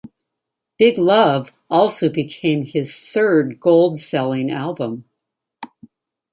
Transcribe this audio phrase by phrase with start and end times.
[0.79, 5.05] "Big Love" also became his third gold-selling album.